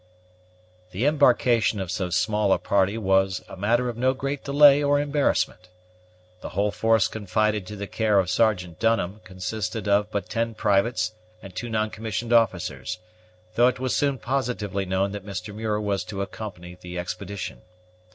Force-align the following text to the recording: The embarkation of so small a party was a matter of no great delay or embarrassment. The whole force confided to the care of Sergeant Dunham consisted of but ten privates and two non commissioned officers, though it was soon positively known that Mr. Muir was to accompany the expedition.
The 0.89 1.05
embarkation 1.05 1.79
of 1.79 1.91
so 1.91 2.09
small 2.09 2.51
a 2.51 2.57
party 2.57 2.97
was 2.97 3.43
a 3.47 3.55
matter 3.55 3.87
of 3.87 3.97
no 3.97 4.15
great 4.15 4.43
delay 4.43 4.81
or 4.81 4.99
embarrassment. 4.99 5.69
The 6.41 6.49
whole 6.49 6.71
force 6.71 7.07
confided 7.07 7.67
to 7.67 7.75
the 7.75 7.85
care 7.85 8.17
of 8.17 8.27
Sergeant 8.31 8.79
Dunham 8.79 9.21
consisted 9.23 9.87
of 9.87 10.09
but 10.09 10.27
ten 10.27 10.55
privates 10.55 11.13
and 11.43 11.55
two 11.55 11.69
non 11.69 11.91
commissioned 11.91 12.33
officers, 12.33 12.97
though 13.53 13.67
it 13.67 13.79
was 13.79 13.95
soon 13.95 14.17
positively 14.17 14.85
known 14.87 15.11
that 15.11 15.23
Mr. 15.23 15.53
Muir 15.53 15.79
was 15.79 16.03
to 16.05 16.23
accompany 16.23 16.73
the 16.73 16.97
expedition. 16.97 17.61